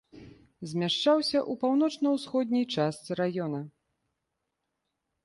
Змяшчаўся 0.69 1.35
ў 1.39 1.59
паўночна-ўсходняй 1.63 2.65
частцы 2.75 3.19
раёна. 3.21 3.61